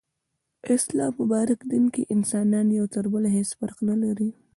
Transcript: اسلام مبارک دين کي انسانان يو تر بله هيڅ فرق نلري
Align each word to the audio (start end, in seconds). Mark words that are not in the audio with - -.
اسلام 0.75 1.11
مبارک 1.19 1.61
دين 1.73 1.85
کي 1.97 2.03
انسانان 2.15 2.67
يو 2.77 2.85
تر 2.95 3.03
بله 3.13 3.29
هيڅ 3.37 3.49
فرق 3.59 3.77
نلري 3.91 4.29